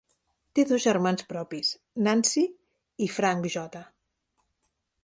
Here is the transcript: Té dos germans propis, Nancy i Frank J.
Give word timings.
Té 0.59 0.63
dos 0.69 0.81
germans 0.87 1.25
propis, 1.33 1.71
Nancy 2.09 2.45
i 3.09 3.13
Frank 3.19 3.49
J. 3.59 3.85